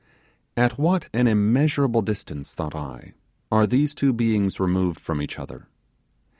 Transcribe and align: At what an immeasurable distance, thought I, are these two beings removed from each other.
At 0.57 0.79
what 0.79 1.09
an 1.13 1.27
immeasurable 1.27 2.01
distance, 2.01 2.55
thought 2.55 2.73
I, 2.73 3.13
are 3.51 3.67
these 3.67 3.93
two 3.93 4.13
beings 4.13 4.59
removed 4.59 4.99
from 4.99 5.21
each 5.21 5.37
other. 5.37 5.67